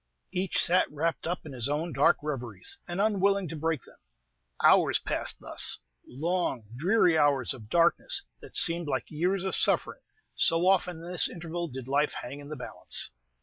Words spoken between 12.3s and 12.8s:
in the